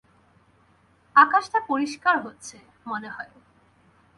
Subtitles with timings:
[1.15, 2.57] আকাশটা পরিষ্কার হচ্ছে,
[2.87, 3.33] মনেহয়।